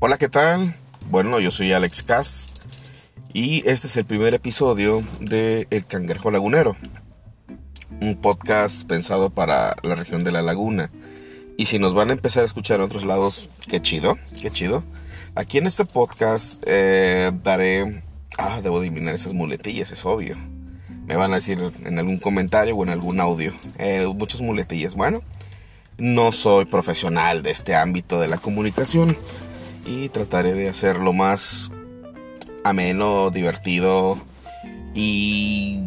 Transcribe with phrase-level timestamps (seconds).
[0.00, 0.76] Hola, ¿qué tal?
[1.10, 2.50] Bueno, yo soy Alex Cass
[3.32, 6.76] y este es el primer episodio de El Cangrejo Lagunero,
[8.00, 10.92] un podcast pensado para la región de la laguna.
[11.56, 14.84] Y si nos van a empezar a escuchar en otros lados, qué chido, qué chido.
[15.34, 18.04] Aquí en este podcast eh, daré...
[18.38, 20.36] Ah, debo eliminar esas muletillas, es obvio.
[21.06, 23.52] Me van a decir en algún comentario o en algún audio.
[23.78, 24.94] Eh, muchas muletillas.
[24.94, 25.24] Bueno,
[25.96, 29.16] no soy profesional de este ámbito de la comunicación
[29.88, 31.70] y trataré de hacerlo más
[32.62, 34.20] ameno, divertido
[34.94, 35.80] y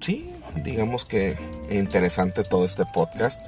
[0.00, 0.30] sí,
[0.62, 1.38] digamos que
[1.70, 3.40] interesante todo este podcast.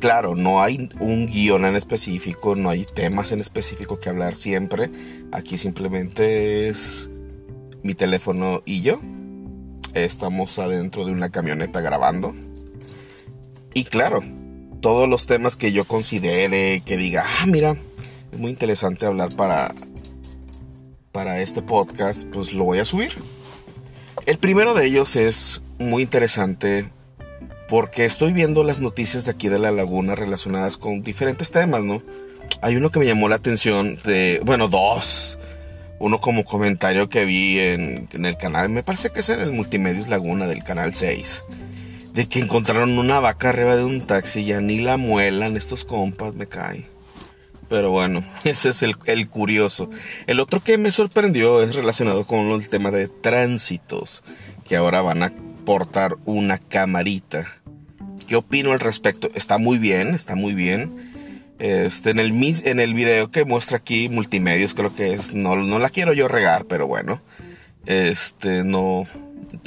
[0.00, 4.90] Claro, no hay un guion en específico, no hay temas en específico que hablar siempre.
[5.30, 7.10] Aquí simplemente es
[7.82, 9.00] mi teléfono y yo.
[9.94, 12.34] Estamos adentro de una camioneta grabando.
[13.74, 14.22] Y claro,
[14.82, 17.76] todos los temas que yo considere, que diga, ah, mira,
[18.32, 19.74] es muy interesante hablar para,
[21.12, 23.14] para este podcast, pues lo voy a subir.
[24.26, 26.90] El primero de ellos es muy interesante
[27.68, 32.02] porque estoy viendo las noticias de aquí de la laguna relacionadas con diferentes temas, ¿no?
[32.60, 35.38] Hay uno que me llamó la atención de, bueno, dos.
[36.00, 40.08] Uno como comentario que vi en, el canal, me parece que es en el Multimedios
[40.08, 41.44] Laguna del canal 6
[42.12, 46.36] de que encontraron una vaca arriba de un taxi, ya ni la muelan estos compas,
[46.36, 46.86] me cae.
[47.68, 49.88] Pero bueno, ese es el, el, curioso.
[50.26, 54.22] El otro que me sorprendió es relacionado con el tema de tránsitos,
[54.68, 55.32] que ahora van a
[55.64, 57.46] portar una camarita.
[58.26, 59.30] ¿Qué opino al respecto?
[59.34, 61.12] Está muy bien, está muy bien.
[61.58, 62.32] Este, en, el,
[62.64, 65.34] en el video que muestra aquí, multimedios, creo que es.
[65.34, 67.22] No, no la quiero yo regar, pero bueno.
[67.86, 69.04] Este, no,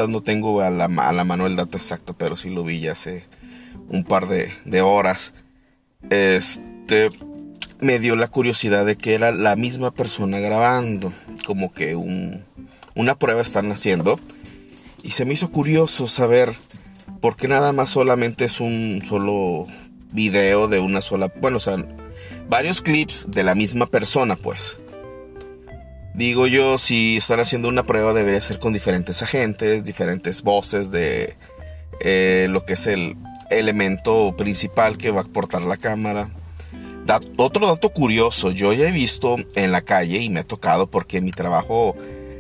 [0.08, 2.94] no tengo a la, a la, mano el dato exacto, pero sí lo vi ya
[2.94, 3.26] hace
[3.90, 5.34] un par de, de horas.
[6.10, 7.10] Este
[7.80, 11.14] me dio la curiosidad de que era la misma persona grabando,
[11.46, 12.46] como que un,
[12.96, 14.20] una prueba están haciendo.
[15.04, 16.54] Y se me hizo curioso saber
[17.22, 19.68] por qué nada más solamente es un solo
[20.12, 21.78] video de una sola, bueno, o sea,
[22.50, 24.78] varios clips de la misma persona, pues.
[26.16, 31.36] Digo yo, si están haciendo una prueba debería ser con diferentes agentes, diferentes voces de
[32.00, 33.18] eh, lo que es el
[33.50, 36.30] elemento principal que va a aportar la cámara.
[37.36, 41.20] otro dato curioso, yo ya he visto en la calle y me ha tocado porque
[41.20, 41.98] mi trabajo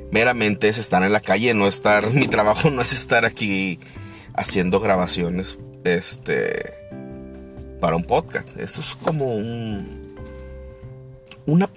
[0.09, 3.81] meramente es estar en la calle, no estar, mi trabajo no es estar aquí
[4.33, 6.73] haciendo grabaciones este
[7.81, 8.57] para un podcast.
[8.57, 10.15] Esto es como un
[11.45, 11.69] una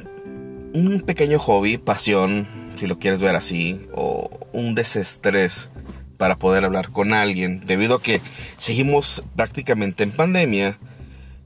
[0.72, 2.46] un pequeño hobby, pasión,
[2.76, 5.70] si lo quieres ver así, o un desestrés
[6.16, 8.20] para poder hablar con alguien, debido a que
[8.58, 10.78] seguimos prácticamente en pandemia.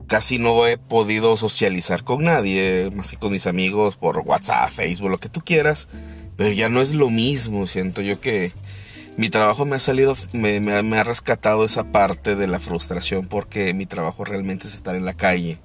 [0.08, 5.10] Casi no he podido socializar con nadie, más que con mis amigos por WhatsApp, Facebook,
[5.10, 5.88] lo que tú quieras.
[6.36, 7.66] Pero ya no es lo mismo.
[7.66, 8.52] Siento yo que
[9.16, 13.72] mi trabajo me ha salido, me, me, ha rescatado esa parte de la frustración porque
[13.74, 15.58] mi trabajo realmente es estar en la calle.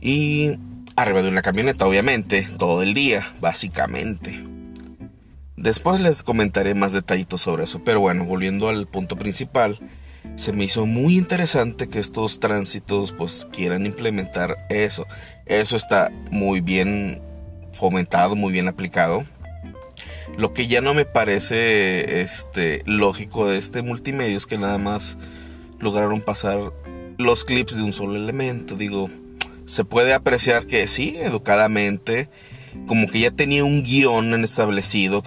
[0.00, 0.52] Y
[0.96, 4.42] arriba de una camioneta, obviamente, todo el día, básicamente.
[5.56, 9.78] Después les comentaré más detallitos sobre eso, pero bueno, volviendo al punto principal,
[10.36, 15.06] se me hizo muy interesante que estos tránsitos pues quieran implementar eso.
[15.46, 17.22] Eso está muy bien
[17.72, 19.24] fomentado, muy bien aplicado.
[20.36, 25.16] Lo que ya no me parece este lógico de este multimedia es que nada más
[25.78, 26.72] lograron pasar
[27.16, 29.08] los clips de un solo elemento, digo,
[29.66, 32.30] se puede apreciar que sí, educadamente,
[32.86, 35.22] como que ya tenía un guion establecido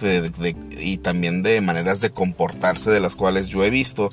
[0.78, 4.08] y también de maneras de comportarse de las cuales yo he visto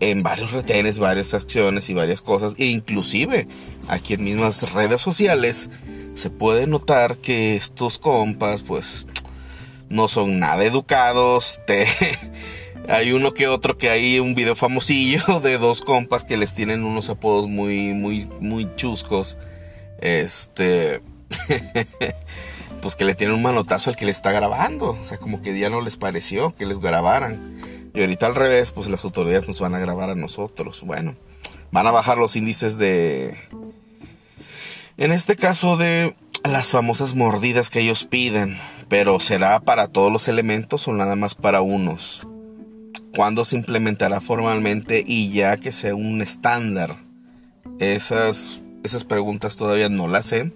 [0.00, 3.48] en varios retenes, varias acciones y varias cosas, e inclusive
[3.88, 5.68] aquí en mismas redes sociales
[6.14, 9.06] se puede notar que estos compas pues
[9.88, 11.86] no son nada educados, te...
[12.88, 16.84] hay uno que otro que hay un video famosillo de dos compas que les tienen
[16.84, 19.36] unos apodos muy muy muy chuscos
[20.00, 21.00] este,
[22.82, 24.96] pues que le tienen un manotazo al que le está grabando.
[25.00, 27.90] O sea, como que ya no les pareció que les grabaran.
[27.94, 30.82] Y ahorita al revés, pues las autoridades nos van a grabar a nosotros.
[30.84, 31.16] Bueno,
[31.70, 33.36] van a bajar los índices de...
[34.98, 36.14] En este caso de
[36.44, 38.58] las famosas mordidas que ellos piden.
[38.88, 42.26] Pero ¿será para todos los elementos o nada más para unos?
[43.14, 46.96] ¿Cuándo se implementará formalmente y ya que sea un estándar?
[47.80, 50.52] Esas esas preguntas todavía no las sé.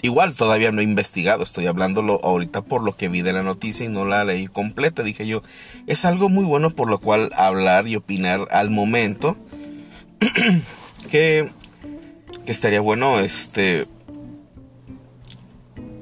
[0.00, 3.84] Igual todavía no he investigado, estoy hablándolo ahorita por lo que vi de la noticia
[3.84, 5.02] y no la leí completa.
[5.02, 5.42] Dije yo,
[5.86, 9.36] es algo muy bueno por lo cual hablar y opinar al momento.
[11.10, 11.50] que,
[12.44, 13.86] que estaría bueno este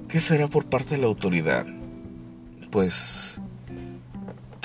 [0.08, 1.66] ¿qué será por parte de la autoridad?
[2.70, 3.40] Pues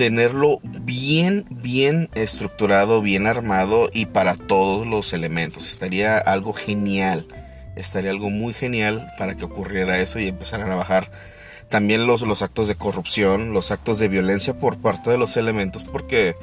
[0.01, 5.67] tenerlo bien, bien estructurado, bien armado y para todos los elementos.
[5.67, 7.27] Estaría algo genial,
[7.75, 11.11] estaría algo muy genial para que ocurriera eso y empezaran a bajar
[11.69, 15.83] también los, los actos de corrupción, los actos de violencia por parte de los elementos,
[15.83, 16.33] porque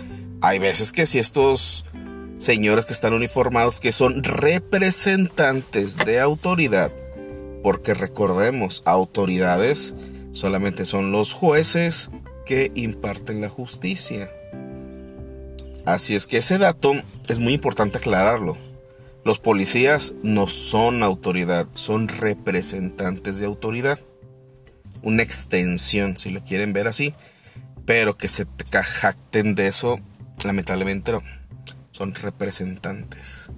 [0.40, 1.84] hay veces que si estos
[2.38, 6.92] señores que están uniformados, que son representantes de autoridad,
[7.64, 9.94] porque recordemos, autoridades
[10.30, 12.12] solamente son los jueces
[12.48, 14.30] que imparten la justicia.
[15.84, 16.94] Así es que ese dato
[17.28, 18.56] es muy importante aclararlo.
[19.22, 23.98] Los policías no son autoridad, son representantes de autoridad
[25.02, 27.14] una extensión, si lo quieren ver así,
[27.84, 30.00] pero que se jacten de eso,
[30.44, 31.22] lamentablemente no.
[31.92, 33.50] Son representantes.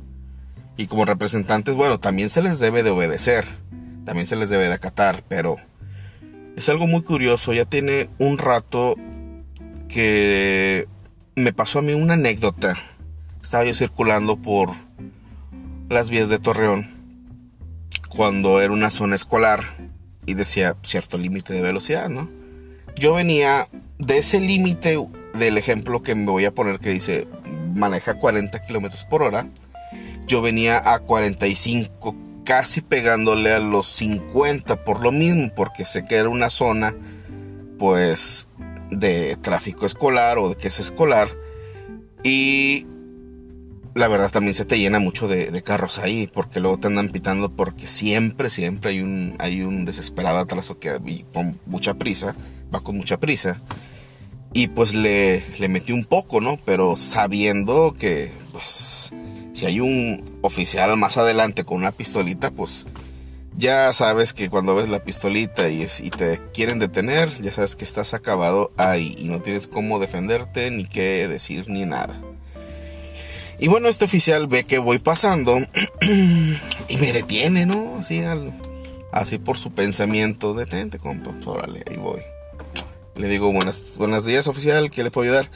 [0.76, 3.46] Y como representantes, bueno, también se les debe de obedecer,
[4.04, 5.56] también se les debe de acatar, pero
[6.60, 7.54] es algo muy curioso.
[7.54, 8.94] Ya tiene un rato
[9.88, 10.86] que
[11.34, 12.76] me pasó a mí una anécdota.
[13.42, 14.72] Estaba yo circulando por
[15.88, 16.94] las vías de Torreón
[18.10, 19.64] cuando era una zona escolar
[20.26, 22.28] y decía cierto límite de velocidad, ¿no?
[22.94, 23.66] Yo venía
[23.98, 25.02] de ese límite
[25.32, 27.26] del ejemplo que me voy a poner que dice
[27.74, 29.46] maneja 40 kilómetros por hora.
[30.26, 32.14] Yo venía a 45,
[32.44, 36.94] casi pegándole a los 50 por lo mismo, porque sé que era una zona,
[37.78, 38.48] pues,
[38.90, 41.30] de tráfico escolar o de que es escolar.
[42.22, 42.86] Y
[43.94, 47.50] la verdad también se te llena mucho de, carros ahí, porque luego te andan pitando
[47.50, 52.34] porque siempre, siempre hay un, hay un desesperado atraso que con mucha prisa,
[52.74, 53.60] va con mucha prisa.
[54.52, 56.58] Y pues le, le metí un poco, ¿no?
[56.64, 59.12] Pero sabiendo que, pues,
[59.60, 62.86] si hay un oficial más adelante con una pistolita, pues
[63.58, 65.86] ya sabes que cuando ves la pistolita y,
[66.16, 70.86] te quieren detener, ya sabes que estás acabado ahí y no tienes cómo defenderte, ni
[70.86, 72.18] qué decir, ni nada.
[73.58, 75.58] Y bueno, este oficial ve que voy pasando
[76.88, 77.98] y me detiene, ¿no?
[78.00, 78.22] Así,
[79.12, 82.22] así por su pensamiento, detente, compa, pues, órale, ahí voy.
[83.14, 85.50] Le digo, buenas, buenos días, oficial, ¿qué le puedo ayudar?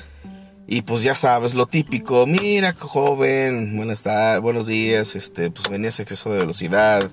[0.66, 6.00] Y pues ya sabes, lo típico, mira, joven, buenas tardes, buenos días, este, pues venías
[6.00, 7.10] exceso de velocidad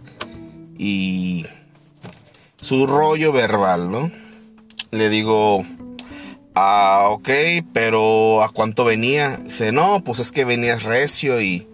[0.78, 1.46] y
[2.56, 4.12] su rollo verbal, ¿no?
[4.92, 5.64] Le digo,
[6.54, 7.30] Ah, ok,
[7.72, 9.38] pero ¿a cuánto venía?
[9.38, 11.68] Dice, no, pues es que venías recio y,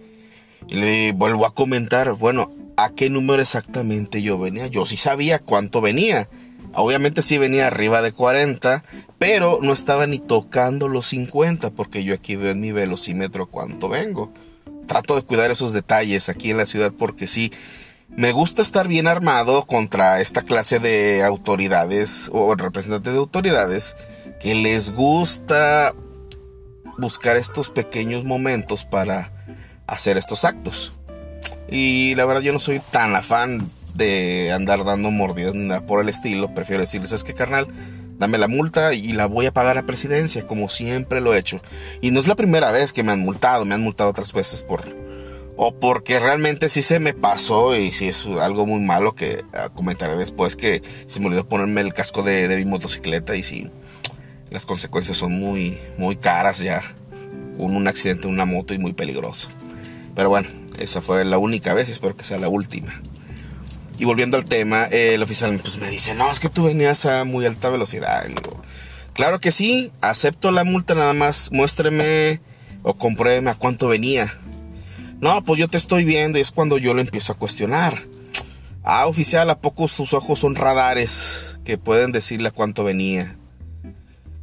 [0.68, 4.66] le vuelvo a comentar, bueno, ¿a qué número exactamente yo venía?
[4.68, 6.28] Yo sí sabía cuánto venía.
[6.74, 8.84] Obviamente sí venía arriba de 40,
[9.18, 13.88] pero no estaba ni tocando los 50 porque yo aquí veo en mi velocímetro cuánto
[13.88, 14.32] vengo.
[14.86, 17.52] Trato de cuidar esos detalles aquí en la ciudad porque sí,
[18.08, 23.96] me gusta estar bien armado contra esta clase de autoridades o representantes de autoridades
[24.40, 25.94] que les gusta
[26.96, 29.32] buscar estos pequeños momentos para
[29.86, 30.92] hacer estos actos.
[31.70, 33.64] Y la verdad yo no soy tan afán
[33.98, 36.54] de andar dando mordidas ni nada por el estilo.
[36.54, 37.68] Prefiero decirles, es que carnal,
[38.18, 41.60] dame la multa y la voy a pagar a presidencia, como siempre lo he hecho.
[42.00, 44.60] Y no es la primera vez que me han multado, me han multado otras veces
[44.60, 44.84] por...
[45.60, 49.70] O porque realmente sí se me pasó y sí es algo muy malo que ah,
[49.74, 53.68] comentaré después que se me olvidó ponerme el casco de, mi motocicleta y sí
[54.50, 56.82] las consecuencias son muy, muy caras ya.
[57.56, 59.48] Con un accidente en una moto y muy peligroso.
[60.14, 63.02] Pero bueno, esa fue la única vez, espero que sea la última.
[63.98, 67.24] Y volviendo al tema, el oficial pues, me dice, no, es que tú venías a
[67.24, 68.24] muy alta velocidad.
[68.26, 68.62] digo,
[69.12, 72.40] claro que sí, acepto la multa, nada más muéstreme
[72.82, 74.32] o compruébeme a cuánto venía.
[75.20, 78.04] No, pues yo te estoy viendo y es cuando yo lo empiezo a cuestionar.
[78.84, 83.37] Ah, oficial, ¿a poco sus ojos son radares que pueden decirle a cuánto venía?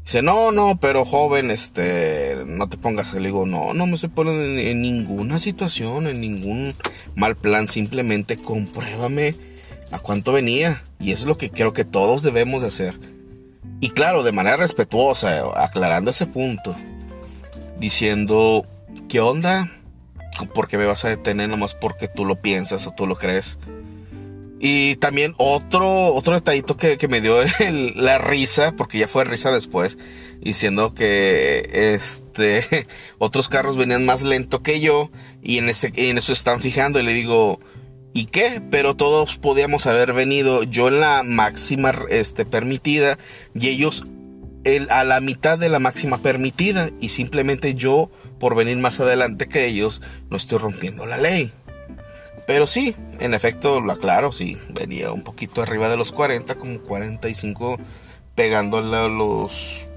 [0.06, 3.12] Dice, no, no, pero joven, este, no te pongas.
[3.12, 6.76] Le digo, no, no me estoy poniendo en, ninguna situación, en ningún
[7.16, 7.68] mal plan.
[7.68, 9.34] Simplemente compruébame
[9.92, 10.84] a cuánto venía.
[11.00, 13.00] Y eso es lo que creo que todos debemos de hacer.
[13.80, 16.76] Y claro, de manera respetuosa, aclarando ese punto.
[17.80, 18.64] Diciendo,
[19.10, 19.72] ¿qué onda?
[20.54, 23.58] ¿Por qué me vas a detener nomás porque tú lo piensas o tú lo crees?
[24.60, 27.38] Y también otro, otro detallito que, me dio
[27.96, 29.98] la risa, porque ya fue risa después,
[30.42, 36.34] diciendo que este otros carros venían más lento que yo y en, ese, en eso
[36.34, 37.60] están fijando y le digo,
[38.14, 38.62] ¿y qué?
[38.72, 43.18] Pero todos podíamos haber venido yo en la máxima este, permitida
[43.54, 44.04] y ellos
[44.64, 48.10] el, a la mitad de la máxima permitida y simplemente yo
[48.40, 51.52] por venir más adelante que ellos no estoy rompiendo la ley.
[52.48, 56.80] Pero sí, en efecto, lo aclaro, sí, venía un poquito arriba de los 40, como
[56.82, 57.80] 45,
[58.36, 59.88] pegándole a los...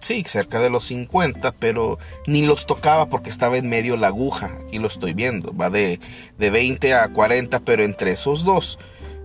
[0.00, 4.58] Sí, cerca de los 50, pero ni los tocaba porque estaba en medio la aguja.
[4.66, 5.56] Aquí lo estoy viendo.
[5.56, 5.98] Va de,
[6.36, 8.78] de 20 a 40, pero entre esos dos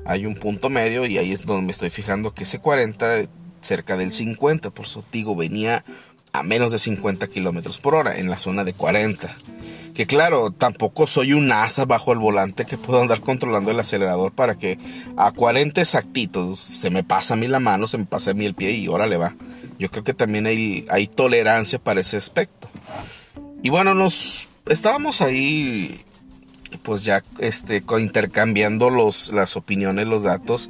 [0.05, 3.27] hay un punto medio y ahí es donde me estoy fijando que ese 40
[3.61, 5.83] cerca del 50, por eso digo, venía
[6.31, 9.33] a menos de 50 kilómetros por hora en la zona de 40.
[9.93, 14.31] Que claro, tampoco soy un asa bajo el volante que puedo andar controlando el acelerador
[14.31, 14.79] para que
[15.17, 18.45] a 40 exactitos se me pasa a mí la mano, se me pasa a mí
[18.45, 19.35] el pie y ahora le va.
[19.77, 22.69] Yo creo que también hay, hay tolerancia para ese aspecto.
[23.61, 25.99] Y bueno, nos estábamos ahí
[26.83, 30.69] pues ya este intercambiando los, las opiniones, los datos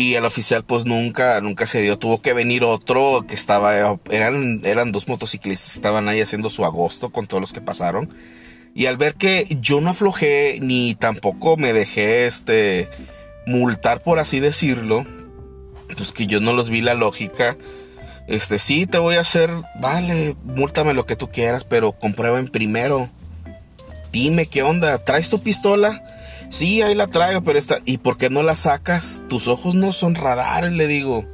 [0.00, 1.98] y el oficial pues nunca, nunca se dio.
[1.98, 7.10] Tuvo que venir otro que estaba, eran, eran dos motociclistas, estaban ahí haciendo su agosto
[7.10, 8.08] con todos los que pasaron.
[8.74, 12.88] Y al ver que yo no aflojé ni tampoco me dejé este
[13.46, 15.04] multar por así decirlo,
[15.94, 17.58] pues que yo no los vi la lógica.
[18.26, 19.50] Este, sí, te voy a hacer,
[19.82, 23.10] vale, múltame lo que tú quieras, pero comprueben primero.
[24.12, 26.02] Dime qué onda, ¿traes tu pistola?
[26.50, 27.78] Sí, ahí la traigo, pero está.
[27.84, 29.22] ¿Y por qué no la sacas?
[29.28, 31.24] Tus ojos no son radares, le digo.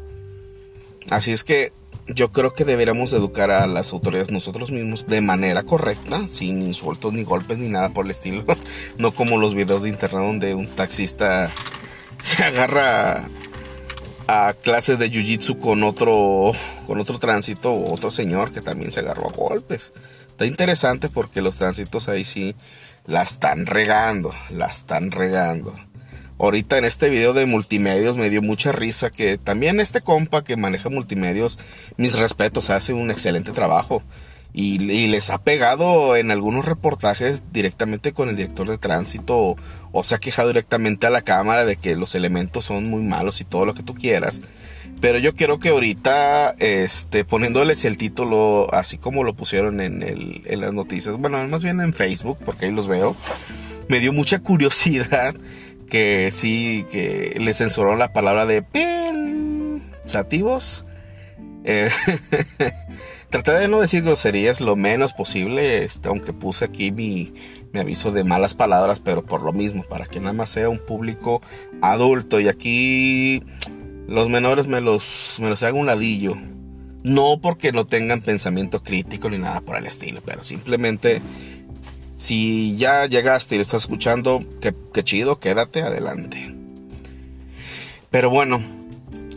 [1.09, 1.73] Así es que
[2.07, 7.15] yo creo que deberíamos educar a las autoridades nosotros mismos de manera correcta, sin insultos
[7.15, 8.45] ni golpes ni nada por el estilo.
[8.99, 11.51] No como los videos de internet donde un taxista
[12.23, 13.29] se agarra
[14.29, 16.53] a clases de jiu-jitsu con otro
[16.87, 19.93] con otro tránsito o otro señor que también se agarró a golpes.
[20.29, 22.55] Está interesante porque los tránsitos ahí sí
[23.07, 25.75] la están regando, la están regando.
[26.39, 30.57] Ahorita en este video de multimedios me dio mucha risa que también este compa que
[30.57, 31.59] maneja multimedios,
[31.97, 34.03] mis respetos, hace un excelente trabajo.
[34.53, 39.57] Y, les ha pegado en algunos reportajes directamente con el director de tránsito
[39.93, 43.41] o, se ha quejado directamente a la cámara de que los elementos son muy malos
[43.41, 44.41] y todo lo que tú quieras.
[45.01, 50.43] Pero yo quiero que ahorita, este, poniéndoles el título así como lo pusieron en, el,
[50.47, 53.15] en las noticias, bueno, más bien en Facebook, porque ahí los veo,
[53.89, 55.35] me dio mucha curiosidad
[55.87, 58.63] que sí, que le censuraron la palabra de
[60.03, 60.85] pensativos.
[61.65, 61.91] Eh,
[63.31, 67.33] traté de no decir groserías lo menos posible, este, aunque puse aquí mi,
[67.73, 70.79] mi aviso de malas palabras, pero por lo mismo, para que nada más sea un
[70.79, 71.43] público
[71.83, 72.41] adulto.
[72.41, 73.43] Y aquí
[74.09, 76.37] los menores me los, me los hago un ladillo.
[77.03, 81.23] No porque no tengan pensamiento crítico ni nada por el estilo, pero simplemente
[82.19, 86.55] si ya llegaste y lo estás escuchando, qué, chido, quédate adelante.
[88.11, 88.63] Pero bueno,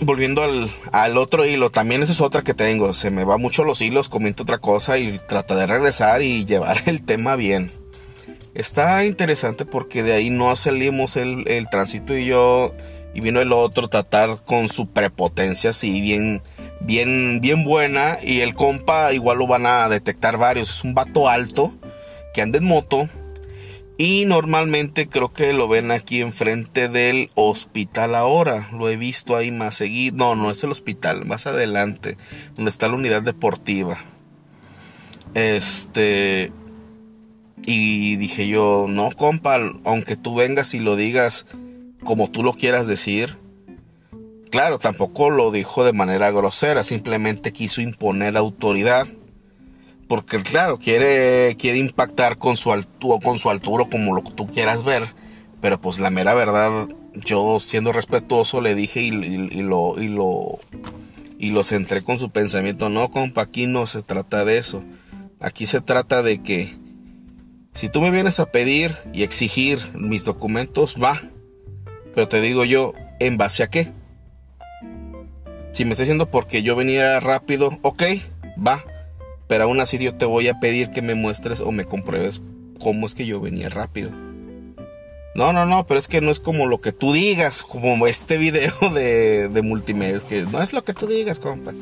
[0.01, 2.93] volviendo al, al, otro hilo, también esa es otra que tengo.
[2.93, 6.83] Se me va mucho los hilos, comento otra cosa y trato de regresar y llevar
[6.85, 7.71] el tema bien.
[8.53, 12.73] Está interesante porque de ahí no salimos el, el tránsito y yo
[13.13, 16.41] y vino el otro tratar con su prepotencia así bien
[16.79, 21.27] bien bien buena y el compa igual lo van a detectar varios es un vato
[21.27, 21.73] alto
[22.33, 23.09] que anda en moto
[23.99, 29.51] y normalmente creo que lo ven aquí enfrente del hospital ahora lo he visto ahí
[29.51, 32.17] más seguido no no es el hospital más adelante
[32.55, 33.99] donde está la unidad deportiva
[35.35, 36.51] este
[37.65, 41.45] y dije yo no compa aunque tú vengas y lo digas
[42.03, 43.37] como tú lo quieras decir.
[44.51, 49.07] Claro, tampoco lo dijo de manera grosera, simplemente quiso imponer autoridad.
[50.09, 54.47] Porque claro, quiere, quiere impactar con su, altura, con su altura como lo que tú
[54.47, 55.03] quieras ver.
[55.61, 60.59] Pero pues la mera verdad, yo siendo respetuoso le dije y, lo, y, lo,
[61.37, 62.89] y lo centré con su pensamiento.
[62.89, 64.83] No, compa, aquí no se trata de eso.
[65.39, 66.75] Aquí se trata de que
[67.75, 71.21] si tú me vienes a pedir y exigir mis documentos, va,
[72.15, 73.91] pero te digo yo, ¿en base a qué?
[75.71, 78.03] Si me está diciendo porque yo venía rápido, ok,
[78.57, 78.83] va.
[79.49, 82.39] Pero aún así yo te voy a pedir que me muestres o me compruebes
[82.79, 84.11] cómo es que yo venía rápido.
[85.33, 88.37] No, no, no, pero es que no es como lo que tú digas, como este
[88.37, 91.73] video de, de multimedia, que no es lo que tú digas, compa.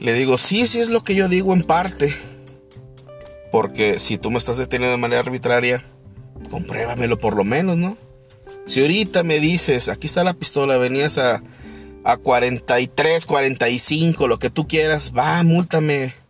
[0.00, 2.14] Le digo, sí, sí es lo que yo digo en parte.
[3.50, 5.82] Porque si tú me estás deteniendo de manera arbitraria,
[6.48, 7.96] compruébamelo por lo menos, ¿no?
[8.66, 11.42] Si ahorita me dices, aquí está la pistola, venías a,
[12.04, 16.25] a 43, 45, lo que tú quieras, va, múltame.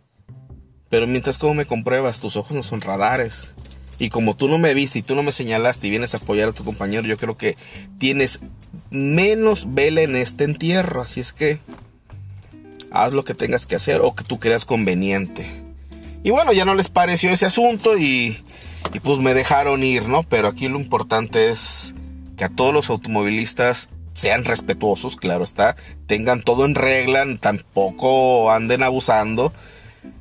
[0.89, 3.55] Pero mientras como me compruebas, tus ojos no son radares.
[3.99, 6.51] Y como tú no me viste y tú no me señalaste y vienes a apoyar
[6.51, 7.57] a tu compañero, yo creo que
[7.99, 8.41] tienes
[8.91, 11.03] menos vela en este entierro.
[11.03, 11.61] Así es que
[12.91, 15.47] haz lo que tengas que hacer o que tú creas conveniente.
[16.23, 18.43] Y bueno, ya no les pareció ese asunto y
[18.93, 20.23] y pues me dejaron ir, ¿no?
[20.23, 21.95] Pero aquí lo importante es
[22.37, 25.77] que a todos los automovilistas sean respetuosos, claro está,
[26.07, 29.53] tengan todo en regla, tampoco anden abusando.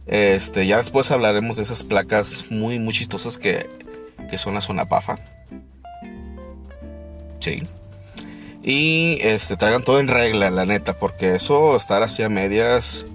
[0.08, 3.70] Este, ya después hablaremos de esas placas muy, muy chistosas que,
[4.30, 5.18] que son la zona PAFA.
[7.40, 7.64] Sí.
[8.64, 13.06] Y este, traigan todo en regla, la neta, porque eso, estar así a medias,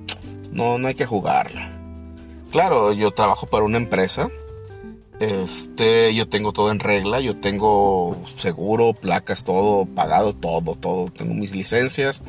[0.53, 1.61] no, no hay que jugarlo.
[2.53, 4.31] Claro, yo trabajo para una empresa
[5.21, 11.11] este, yo tengo todo en regla, yo tengo seguro, placas, todo pagado, todo, todo.
[11.11, 12.23] Tengo mis licencias.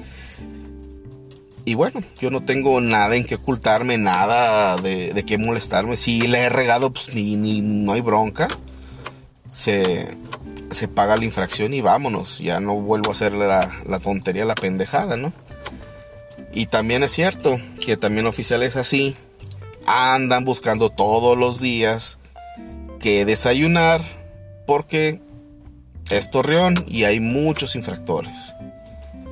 [1.64, 5.96] Y bueno, yo no tengo nada en que ocultarme, nada de, de qué molestarme.
[5.98, 8.48] Si le he regado, pues ni, ni no hay bronca.
[9.54, 10.08] Se,
[10.72, 12.40] se paga la infracción y vámonos.
[12.40, 15.34] Ya no vuelvo a hacer la, la tontería, la pendejada, ¿no?
[16.54, 19.16] Y también es cierto que también oficiales así
[19.86, 22.18] andan buscando todos los días
[23.00, 24.02] que desayunar
[24.68, 25.22] porque
[26.10, 28.54] es Torreón y hay muchos infractores.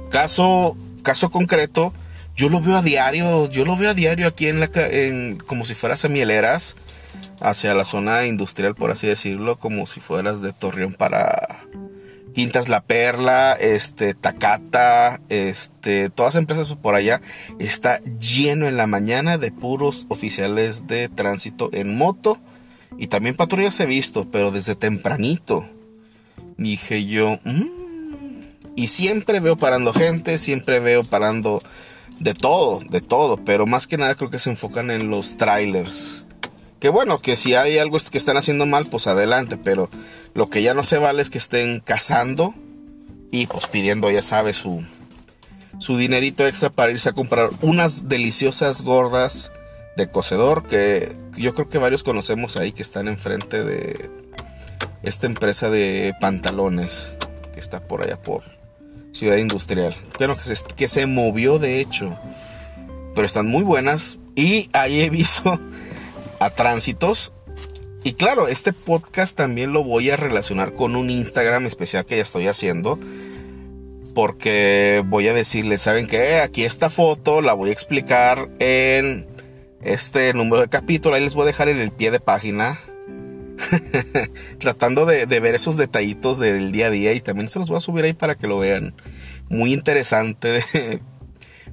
[0.10, 1.94] Caso, caso concreto,
[2.40, 5.66] yo lo veo a diario, yo lo veo a diario aquí en la en, como
[5.66, 6.78] si fueras a Mieleras,
[7.42, 11.66] hacia la zona industrial, por así decirlo, como si fueras de Torreón para
[12.34, 17.20] Quintas La Perla, este, Tacata, este, todas empresas por allá,
[17.60, 22.38] está lleno en la mañana de puros oficiales de tránsito en moto
[22.98, 25.68] y también patrullas he visto, pero desde tempranito.
[26.56, 27.68] Dije yo, mm".
[28.78, 31.62] y siempre veo parando gente, siempre veo parando
[32.20, 36.26] de todo, de todo, pero más que nada creo que se enfocan en los trailers.
[36.80, 39.90] Que bueno, que si hay algo que están haciendo mal, pues adelante, pero
[40.34, 42.54] lo que ya no se vale es que estén cazando
[43.32, 44.86] y pues pidiendo, ya sabes, su,
[45.80, 49.52] su dinerito extra para irse a comprar unas deliciosas gordas
[49.98, 54.10] de cocedor que yo creo que varios conocemos ahí que están enfrente de
[55.04, 57.16] esta empresa de pantalones
[57.54, 58.59] que está por allá por
[59.12, 59.96] Ciudad Industrial.
[60.18, 62.18] Bueno, que se, que se movió de hecho,
[63.16, 65.60] pero están muy buenas y ahí he visto
[66.40, 67.32] a tránsitos.
[68.04, 72.24] Y claro, este podcast también lo voy a relacionar con un Instagram especial que ya
[72.24, 72.98] estoy haciendo.
[74.16, 76.40] Porque voy a decirles, ¿saben qué?
[76.40, 79.28] Aquí esta foto la voy a explicar en
[79.82, 81.16] este número de capítulo.
[81.16, 82.80] Ahí les voy a dejar en el pie de página.
[84.60, 87.14] Tratando de, ver esos detallitos del día a día.
[87.14, 88.94] Y también se los voy a subir ahí para que lo vean.
[89.50, 90.64] Muy interesante.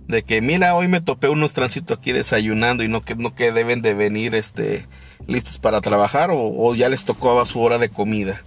[0.06, 3.52] De, que, mira, hoy me topé unos tránsitos aquí desayunando y no que, no que
[3.52, 4.86] deben de venir este,
[5.26, 8.42] listos para trabajar o, o ya les tocó a su hora de comida.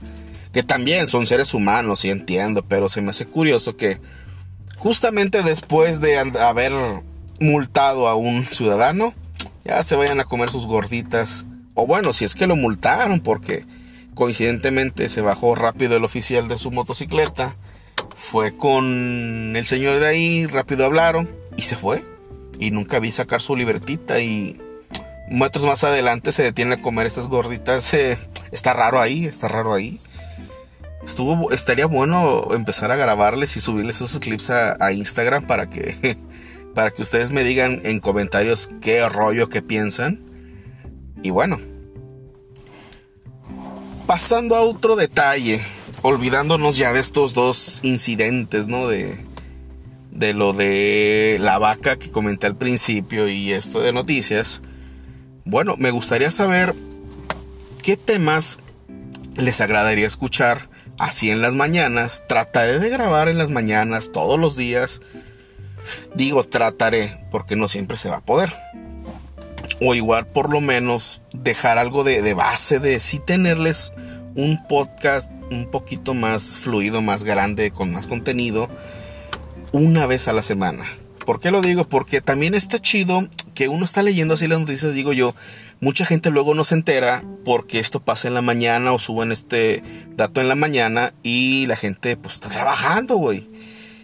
[0.53, 3.99] Que también son seres humanos, y entiendo, pero se me hace curioso que
[4.79, 6.71] justamente después de haber
[7.39, 9.13] multado a un ciudadano,
[9.63, 11.45] ya se vayan a comer sus gorditas.
[11.79, 13.65] O bueno, si es que lo multaron porque
[14.13, 17.55] coincidentemente se bajó rápido el oficial de su motocicleta,
[18.15, 22.03] fue con el señor de ahí, rápido hablaron y se fue.
[22.59, 24.57] Y nunca vi sacar su libertita y
[25.29, 27.93] metros más adelante se detiene a comer estas gorditas.
[28.51, 29.99] Está raro ahí, está raro ahí.
[31.05, 36.17] Estuvo, estaría bueno empezar a grabarles y subirles esos clips a Instagram para que
[36.73, 40.28] para que ustedes me digan en comentarios qué rollo, qué piensan.
[41.21, 41.59] Y bueno,
[44.07, 45.61] pasando a otro detalle,
[46.01, 48.87] olvidándonos ya de estos dos incidentes, ¿no?
[48.87, 49.19] De,
[50.11, 54.61] de lo de la vaca que comenté al principio y esto de noticias.
[55.45, 56.75] Bueno, me gustaría saber
[57.81, 58.59] qué temas
[59.35, 62.23] les agradaría escuchar así en las mañanas.
[62.27, 65.01] Trataré de grabar en las mañanas todos los días
[66.15, 68.53] Digo trataré porque no siempre se va a poder.
[69.81, 73.93] O igual por lo menos dejar algo de, base de sí tenerles
[74.35, 78.69] un podcast un poquito más fluido, más grande, con más contenido,
[79.71, 80.85] una vez a la semana.
[81.25, 81.87] ¿Por qué lo digo?
[81.87, 85.35] Porque también está chido que uno está leyendo así las noticias, digo yo,
[85.79, 89.83] mucha gente luego no se entera porque esto pasa en la mañana o suben este
[90.15, 93.47] dato en la mañana y la gente pues está trabajando, güey.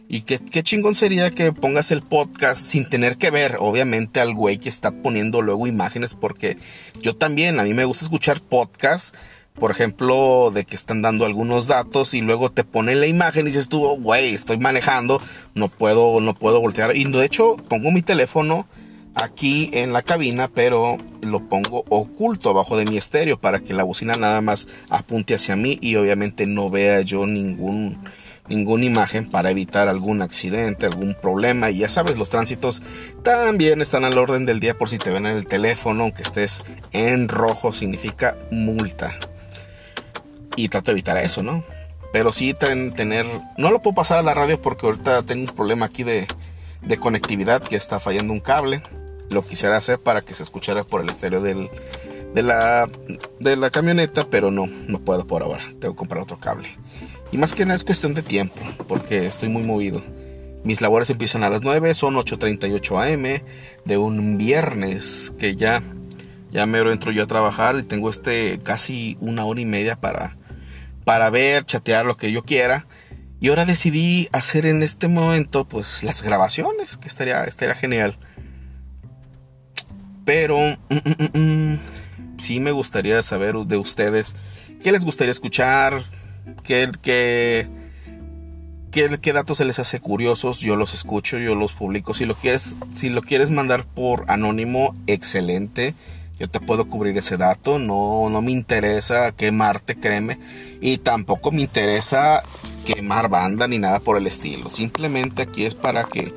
[0.07, 4.59] Y qué, chingón sería que pongas el podcast sin tener que ver, obviamente, al güey
[4.59, 6.57] que está poniendo luego imágenes, porque
[7.01, 9.13] yo también, a mí me gusta escuchar podcasts,
[9.55, 13.49] por ejemplo, de que están dando algunos datos y luego te ponen la imagen y
[13.49, 15.21] dices tú, oh, güey, estoy manejando,
[15.55, 16.95] no puedo, no puedo voltear.
[16.95, 18.67] Y de hecho, pongo mi teléfono
[19.15, 23.83] aquí en la cabina, pero lo pongo oculto abajo de mi estéreo para que la
[23.83, 27.97] bocina nada más apunte hacia mí y obviamente no vea yo ningún
[28.47, 31.69] ninguna imagen para evitar algún accidente, algún problema.
[31.71, 32.81] Y ya sabes, los tránsitos
[33.23, 36.63] también están al orden del día por si te ven en el teléfono, aunque estés
[36.91, 39.17] en rojo, significa multa.
[40.55, 41.63] Y trato de evitar eso, ¿no?
[42.13, 43.25] Pero sí tener...
[43.57, 46.27] No lo puedo pasar a la radio porque ahorita tengo un problema aquí de,
[46.81, 48.81] de conectividad que está fallando un cable.
[49.29, 51.69] Lo quisiera hacer para que se escuchara por el estéreo del,
[52.33, 52.87] de, la,
[53.39, 55.63] de la camioneta, pero no, no puedo por ahora.
[55.79, 56.69] Tengo que comprar otro cable.
[57.31, 60.03] Y más que nada es cuestión de tiempo, porque estoy muy movido.
[60.63, 63.43] Mis labores empiezan a las 9, son 8.38 am
[63.85, 65.83] de un viernes que ya,
[66.51, 70.37] ya me entro yo a trabajar y tengo este casi una hora y media para,
[71.03, 72.87] para ver, chatear lo que yo quiera.
[73.39, 78.17] Y ahora decidí hacer en este momento pues las grabaciones, que estaría, estaría genial.
[80.23, 81.79] Pero mm, mm, mm,
[82.37, 84.35] sí me gustaría saber de ustedes
[84.81, 86.03] qué les gustaría escuchar,
[86.63, 87.67] qué, qué,
[88.91, 92.13] qué, datos se les hace curiosos, yo los escucho, yo los publico.
[92.13, 95.95] Si lo quieres, si lo quieres mandar por anónimo, excelente.
[96.39, 97.79] Yo te puedo cubrir ese dato.
[97.79, 100.37] No, no me interesa quemarte, créeme.
[100.81, 102.43] Y tampoco me interesa
[102.85, 104.69] quemar banda ni nada por el estilo.
[104.69, 106.33] Simplemente aquí es para que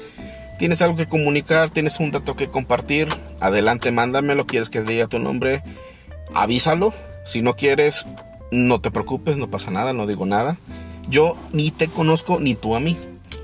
[0.58, 3.08] tienes algo que comunicar, tienes un dato que compartir.
[3.40, 4.46] Adelante, mándamelo.
[4.46, 5.62] Quieres que diga tu nombre,
[6.34, 6.94] avísalo.
[7.24, 8.06] Si no quieres,
[8.50, 10.58] no te preocupes, no pasa nada, no digo nada.
[11.08, 12.96] Yo ni te conozco ni tú a mí.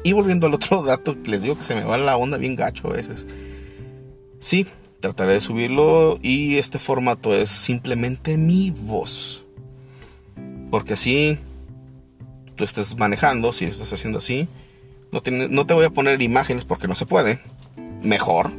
[0.02, 2.88] Y volviendo al otro dato, les digo que se me va la onda bien gacho
[2.88, 3.26] a veces.
[4.38, 4.66] Sí,
[5.00, 9.44] trataré de subirlo y este formato es simplemente mi voz.
[10.70, 11.38] Porque así
[12.54, 14.48] tú estés manejando, si estás haciendo así,
[15.12, 17.40] no, no te voy a poner imágenes porque no se puede.
[18.02, 18.50] Mejor.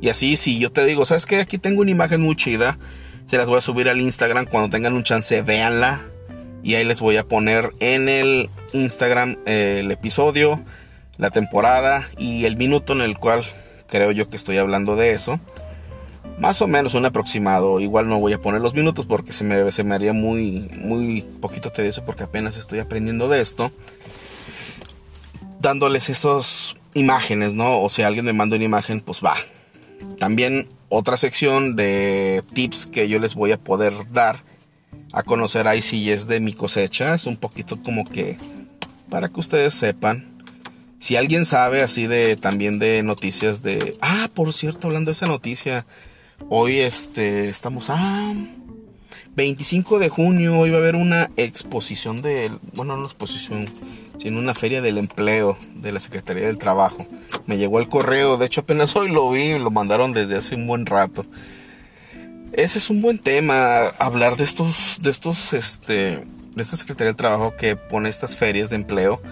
[0.00, 1.40] Y así, si yo te digo, ¿sabes qué?
[1.40, 2.78] Aquí tengo una imagen muy chida.
[3.26, 6.00] Se las voy a subir al Instagram cuando tengan un chance, véanla
[6.62, 10.60] y ahí les voy a poner en el Instagram eh, el episodio,
[11.16, 13.44] la temporada y el minuto en el cual
[13.86, 15.40] creo yo que estoy hablando de eso.
[16.38, 17.80] Más o menos un aproximado.
[17.80, 21.22] Igual no voy a poner los minutos porque se me, se me haría muy, muy
[21.22, 23.72] poquito tedioso porque apenas estoy aprendiendo de esto.
[25.60, 27.82] Dándoles esas imágenes, ¿no?
[27.82, 29.36] O si alguien me manda una imagen, pues va.
[30.18, 34.44] También otra sección de tips que yo les voy a poder dar
[35.12, 37.14] a conocer ahí si es de mi cosecha.
[37.14, 38.36] Es un poquito como que
[39.08, 40.26] para que ustedes sepan.
[40.98, 43.96] Si alguien sabe así de también de noticias de...
[44.02, 45.86] Ah, por cierto, hablando de esa noticia.
[46.48, 48.34] Hoy este estamos a
[49.40, 50.58] 25 de junio.
[50.58, 52.50] Va a haber una exposición de...
[52.74, 53.70] Bueno, no exposición,
[54.18, 57.06] sino una feria del empleo de la Secretaría del Trabajo.
[57.46, 58.36] Me llegó el correo.
[58.36, 59.58] De hecho, apenas hoy lo vi.
[59.58, 61.24] Lo mandaron desde hace un buen rato.
[62.52, 67.16] Ese es un buen tema, hablar de estos, de estos, este, de esta Secretaría del
[67.16, 69.22] Trabajo que pone estas ferias de empleo.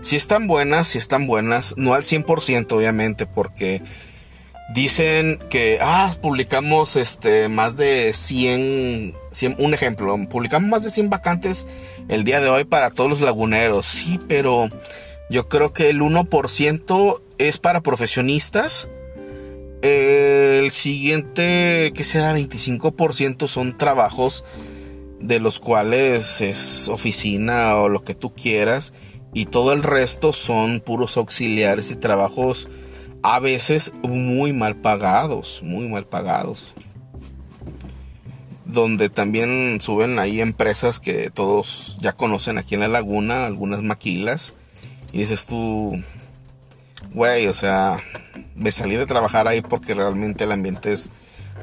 [0.00, 3.82] Si están buenas, si están buenas, no al 100% obviamente, porque
[4.74, 11.10] dicen que, ah, publicamos este, más de 100, 100, un ejemplo, publicamos más de 100
[11.10, 11.66] vacantes
[12.08, 13.86] el día de hoy para todos los laguneros.
[13.86, 14.68] Sí, pero
[15.30, 18.88] yo creo que el 1% es para profesionistas
[19.82, 24.44] el siguiente, que será 25%, son trabajos
[25.20, 28.92] de los cuales es oficina o lo que tú quieras.
[29.34, 32.68] Y todo el resto son puros auxiliares y trabajos
[33.22, 36.72] a veces muy mal pagados, muy mal pagados.
[38.64, 44.54] Donde también suben ahí empresas que todos ya conocen aquí en la laguna, algunas maquilas.
[45.12, 45.96] Y dices tú,
[47.14, 47.98] güey, o sea,
[48.54, 51.10] me salí de trabajar ahí porque realmente el ambiente es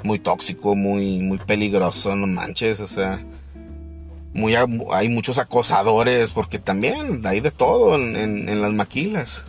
[0.04, 3.24] muy tóxico, muy, muy peligroso, no manches, o sea,
[4.34, 4.56] muy,
[4.92, 9.44] hay muchos acosadores porque también hay de todo en, las maquilas.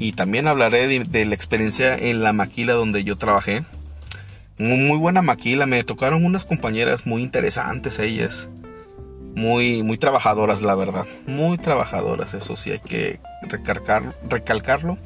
[0.00, 3.64] Y también hablaré de, la experiencia en la maquila donde yo trabajé.
[4.56, 8.48] Muy, buena maquila, me tocaron unas compañeras muy interesantes ellas.
[9.34, 11.04] Muy, muy trabajadoras, la verdad.
[11.26, 14.96] Muy trabajadoras, eso sí hay que recalcar, recalcarlo.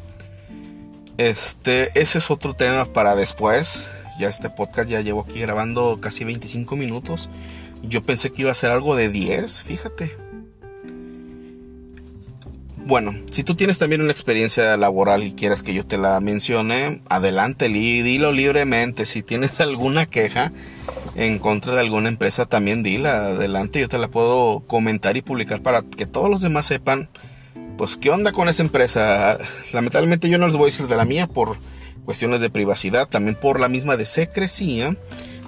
[1.18, 3.88] Este, ese es otro tema para después.
[4.20, 7.28] Ya este podcast ya llevo aquí grabando casi 25 minutos.
[7.82, 10.23] Yo pensé que iba a ser algo de 10, fíjate.
[12.86, 17.00] Bueno, si tú tienes también una experiencia laboral y quieres que yo te la mencione,
[17.08, 19.06] adelante, dilo libremente.
[19.06, 20.52] Si tienes alguna queja
[21.14, 23.80] en contra de alguna empresa, también dila adelante.
[23.80, 27.08] Yo te la puedo comentar y publicar para que todos los demás sepan
[27.78, 29.38] pues qué onda con esa empresa.
[29.72, 31.56] Lamentablemente yo no les voy a decir de la mía por
[32.04, 34.94] cuestiones de privacidad, también por la misma de secrecía,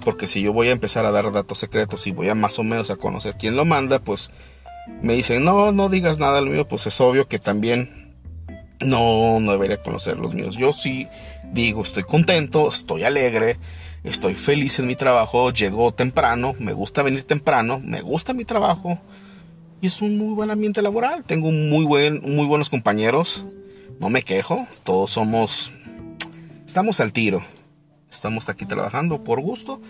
[0.07, 2.63] porque si yo voy a empezar a dar datos secretos y voy a más o
[2.63, 4.31] menos a conocer quién lo manda, pues
[5.03, 8.15] me dicen, no, no digas nada al mío, pues es obvio que también
[8.81, 10.57] no, no debería conocer los míos.
[10.57, 11.09] Yo sí
[11.53, 13.59] digo, estoy contento, estoy alegre,
[14.05, 19.01] estoy feliz en mi trabajo, llego temprano, me gusta venir temprano, me gusta mi trabajo
[19.81, 21.25] y es un muy buen ambiente laboral.
[21.25, 23.45] Tengo muy, buen, muy buenos compañeros,
[24.01, 25.73] no me quejo, todos somos,
[26.67, 27.43] estamos al tiro,
[28.11, 29.81] estamos aquí trabajando por gusto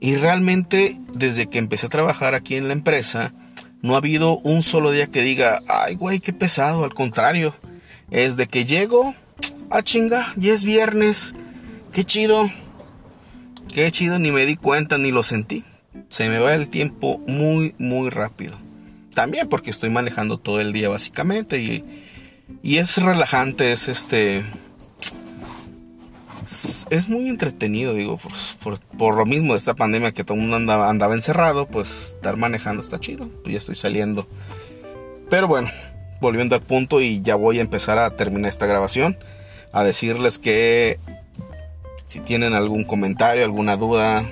[0.00, 3.34] y realmente desde que empecé a trabajar aquí en la empresa,
[3.82, 7.54] no ha habido un solo día que diga, ay güey, qué pesado, al contrario,
[8.10, 9.14] es de que llego,
[9.70, 11.34] ah chinga, ya es viernes,
[11.92, 12.50] qué chido,
[13.72, 15.64] qué chido, ni me di cuenta ni lo sentí.
[16.08, 18.58] Se me va el tiempo muy, muy rápido.
[19.14, 21.84] También porque estoy manejando todo el día básicamente y,
[22.62, 24.44] y es relajante, es este
[26.90, 28.18] es muy entretenido, digo,
[28.98, 32.82] por, lo mismo de esta pandemia que todo el mundo andaba, encerrado, pues estar manejando
[32.82, 34.26] está chido, pues ya estoy saliendo.
[35.28, 35.70] Pero bueno,
[36.20, 39.16] volviendo al punto y ya voy a empezar a terminar esta grabación,
[39.72, 40.98] a decirles que
[42.08, 44.24] si tienen algún comentario, alguna duda,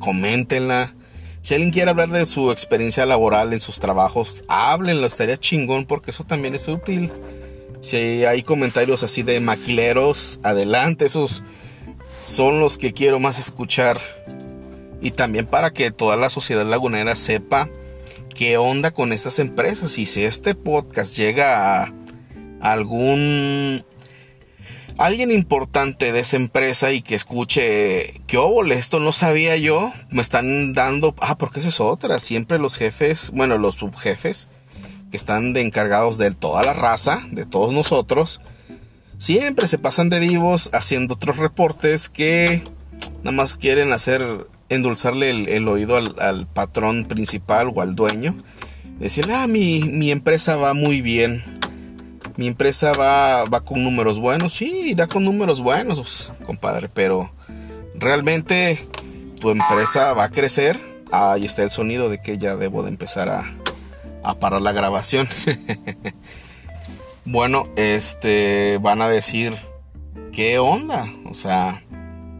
[0.00, 0.94] coméntenla.
[1.42, 6.10] Si alguien quiere hablar de su experiencia laboral en sus trabajos, háblenlo, estaría chingón porque
[6.10, 7.12] eso también es útil.
[7.80, 11.42] Si hay comentarios así de maquileros, adelante, esos
[12.24, 14.00] son los que quiero más escuchar.
[15.00, 17.68] Y también para que toda la sociedad lagunera sepa
[18.34, 19.98] qué onda con estas empresas.
[19.98, 21.92] Y si este podcast llega a
[22.60, 23.84] algún
[24.96, 30.22] alguien importante de esa empresa y que escuche que óvole, esto no sabía yo, me
[30.22, 34.48] están dando, ah, porque esa es otra, siempre los jefes, bueno, los subjefes
[35.14, 38.40] que están encargados de toda la raza, de todos nosotros,
[39.16, 42.64] siempre se pasan de vivos haciendo otros reportes que
[43.22, 48.34] nada más quieren hacer, endulzarle el, oído al, patrón principal o al dueño.
[48.98, 51.44] Decirle, ah, mi, mi empresa va muy bien.
[52.36, 54.54] Mi empresa va, va con números buenos.
[54.54, 56.88] Sí, irá con números buenos, compadre.
[56.92, 57.30] Pero
[57.94, 58.84] realmente
[59.40, 60.80] tu empresa va a crecer.
[61.12, 63.44] Ahí está el sonido de que ya debo de empezar a,
[64.24, 65.28] a parar la grabación.
[67.24, 69.54] bueno, este van a decir,
[70.32, 71.12] ¿qué onda?
[71.26, 71.84] O sea,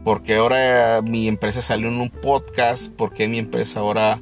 [0.04, 2.88] ¿por qué ahora mi empresa salió en un podcast?
[2.90, 4.20] ¿Por qué mi empresa ahora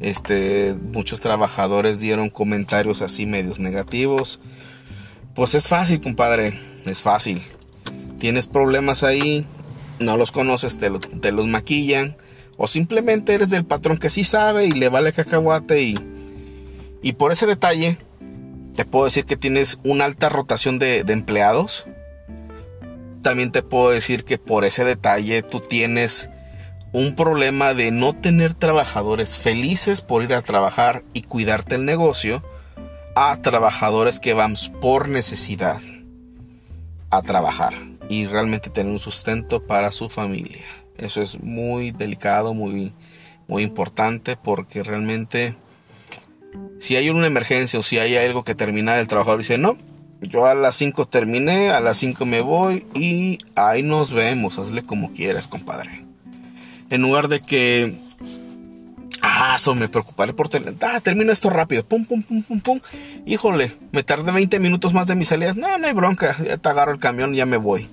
[0.00, 4.40] este muchos trabajadores dieron comentarios así medios negativos?
[5.34, 7.42] Pues es fácil, compadre, es fácil.
[8.18, 9.46] Tienes problemas ahí,
[9.98, 12.16] no los conoces, te, te los maquillan
[12.56, 16.15] o simplemente eres del patrón que sí sabe y le vale cacahuate y
[17.06, 17.98] y por ese detalle,
[18.74, 21.86] te puedo decir que tienes una alta rotación de, empleados.
[23.22, 26.28] También te puedo decir que por ese detalle tú tienes
[26.92, 32.42] un problema de no tener trabajadores felices por ir a trabajar y cuidarte el negocio
[33.14, 35.80] a trabajadores que van por necesidad
[37.10, 37.74] a trabajar
[38.08, 40.64] y realmente tener un sustento para su familia.
[40.98, 42.94] Eso es muy delicado, muy,
[43.46, 45.54] muy importante porque realmente
[46.80, 49.76] si hay una emergencia o si hay algo que terminar, el trabajador dice, no,
[50.20, 54.84] yo a las 5 terminé, a las 5 me voy y ahí nos vemos, hazle
[54.84, 56.04] como quieras, compadre.
[56.90, 57.98] En lugar de que,
[59.22, 62.80] ah, eso me preocuparé por tener, ah, termino esto rápido, pum, pum, pum, pum, pum.
[63.26, 66.68] Híjole, me tardé 20 minutos más de mi salida, no, no hay bronca, ya te
[66.68, 67.88] agarro el camión y ya me voy.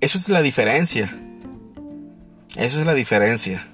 [0.00, 1.14] Eso es la diferencia.
[2.56, 3.66] Eso es la diferencia.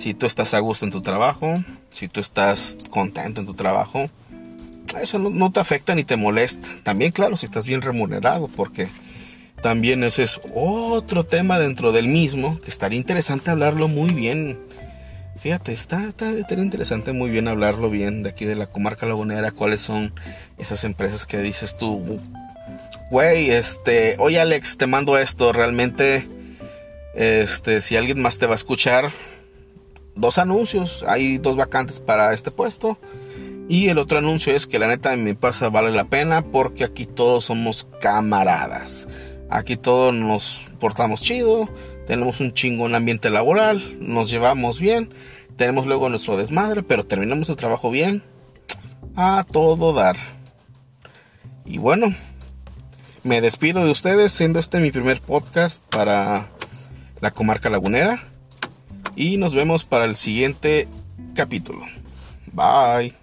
[0.00, 4.08] Si tú estás a gusto en tu trabajo, si tú estás contento en tu trabajo,
[5.02, 6.66] eso no, te afecta ni te molesta.
[6.84, 8.88] También, claro, si estás bien remunerado, porque
[9.60, 14.58] también eso es otro tema dentro del mismo, que estaría interesante hablarlo muy bien.
[15.38, 19.82] Fíjate, está, está, interesante muy bien hablarlo bien de aquí de la comarca lagunera, cuáles
[19.82, 20.14] son
[20.56, 22.18] esas empresas que dices tú,
[23.10, 26.26] güey, este, oye Alex, te mando esto, realmente,
[27.14, 29.10] este, si alguien más te va a escuchar,
[30.14, 32.98] dos anuncios, hay dos vacantes para este puesto.
[33.68, 36.82] Y el otro anuncio es que la neta en mi pasa vale la pena porque
[36.82, 39.06] aquí todos somos camaradas.
[39.48, 41.68] Aquí todos nos portamos chido,
[42.06, 45.12] tenemos un chingón ambiente laboral, nos llevamos bien,
[45.56, 48.22] tenemos luego nuestro desmadre, pero terminamos el trabajo bien.
[49.14, 50.16] A todo dar.
[51.64, 52.14] Y bueno,
[53.22, 56.48] me despido de ustedes siendo este mi primer podcast para
[57.20, 58.29] la comarca lagunera.
[59.16, 60.88] Y nos vemos para el siguiente
[61.34, 61.84] capítulo.
[62.52, 63.14] Bye.